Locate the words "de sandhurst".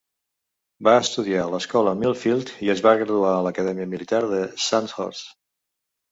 4.31-5.29